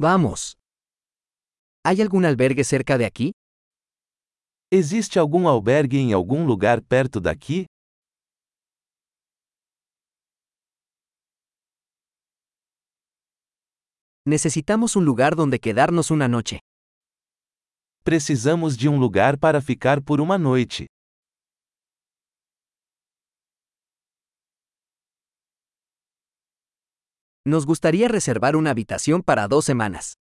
[0.00, 0.56] Vamos.
[1.84, 3.32] ¿Hay algún albergue cerca de aquí?
[4.70, 7.66] Existe algum albergue em algum lugar perto daqui?
[14.24, 16.60] Necesitamos un lugar donde quedarnos una noche.
[18.04, 20.86] Precisamos de um lugar para ficar por uma noite.
[27.48, 30.18] Nos gustaría reservar una habitación para dos semanas.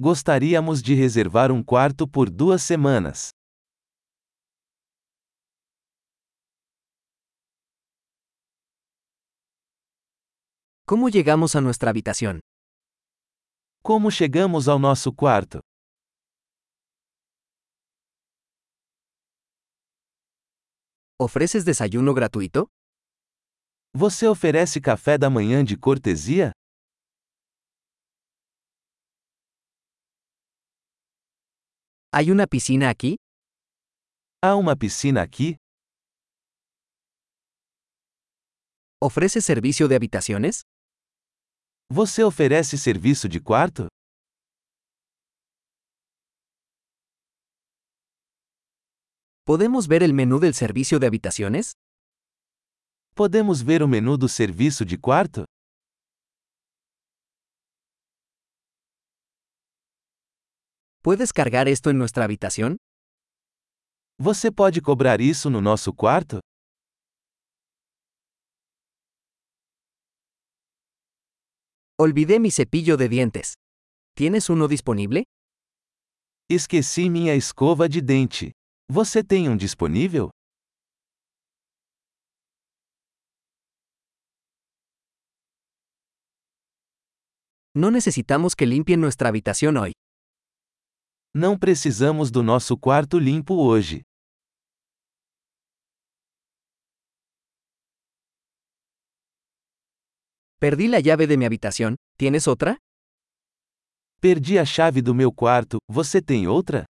[0.00, 3.32] Gostaríamos de reservar um quarto por duas semanas.
[10.86, 12.40] ¿Cómo llegamos a nuestra habitación?
[13.82, 15.60] Como chegamos ao nosso quarto?
[21.20, 22.70] ¿Ofreces desayuno gratuito?
[23.94, 26.50] Você oferece café da manhã de cortesia?
[32.10, 33.16] ¿Hay una piscina aquí?
[34.42, 35.56] Há uma piscina aqui?
[38.98, 40.62] ¿Ofreces servicio de habitaciones?
[41.90, 43.88] Você oferece serviço de quarto?
[49.44, 51.72] ¿Podemos ver el menú del servicio de habitaciones?
[53.14, 55.44] Podemos ver o menu do serviço de quarto?
[61.02, 62.76] ¿Puedes cargar esto en nuestra habitación?
[64.18, 66.40] Você pode cobrar isso no nosso quarto?
[71.98, 73.54] Olvidé mi cepillo de dientes.
[74.16, 75.24] ¿Tienes uno disponible?
[76.48, 78.50] Esqueci minha escova de dente.
[78.90, 80.30] Você tem um disponível?
[87.74, 89.92] No necesitamos que limpien nuestra habitación hoy.
[91.34, 94.02] Não precisamos do nosso quarto limpo hoje.
[100.60, 101.96] Perdí la llave de mi habitación.
[102.18, 102.76] ¿Tienes otra?
[104.20, 106.84] Perdi a chave do meu quarto, você tem outra?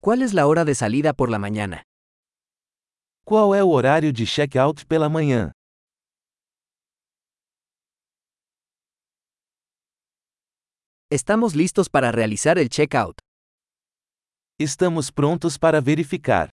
[0.00, 1.82] ¿Cuál es la hora de salida por la mañana?
[3.30, 5.52] Qual é o horário de check-out pela manhã?
[11.08, 13.18] Estamos listos para realizar el check-out.
[14.58, 16.50] Estamos prontos para verificar.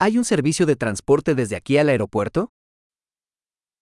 [0.00, 2.46] ¿Hay un servicio de transporte desde aquí al aeropuerto?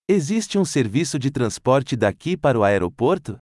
[0.09, 3.39] Existe um serviço de transporte daqui para o aeroporto?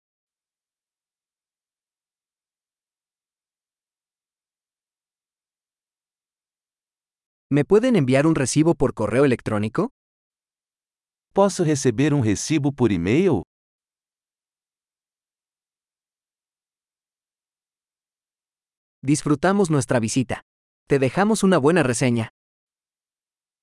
[7.51, 9.91] ¿Me pueden enviar un recibo por correo electrónico?
[11.31, 13.43] Posso receber um recibo por e-mail?
[19.03, 20.41] Disfrutamos nuestra visita.
[20.87, 22.29] Te dejamos una buena reseña.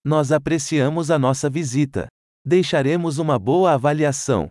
[0.04, 2.06] Nós apreciamos a nossa visita.
[2.44, 4.48] Deixaremos uma boa avaliação.